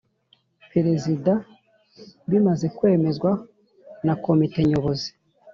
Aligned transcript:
Perezida 0.71 1.31
bimaze 2.29 2.65
kwemezwa 2.77 3.31
na 4.05 4.13
Komite 4.25 4.59
Nyobozi; 4.69 5.09